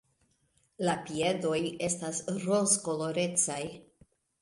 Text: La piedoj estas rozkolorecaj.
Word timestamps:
La 0.87 0.95
piedoj 1.09 1.61
estas 1.91 2.25
rozkolorecaj. 2.47 3.65